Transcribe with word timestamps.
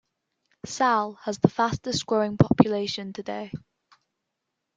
Sal 0.65 1.19
has 1.25 1.37
the 1.37 1.47
fastest 1.47 2.07
growing 2.07 2.35
population 2.35 3.13
today. 3.13 3.51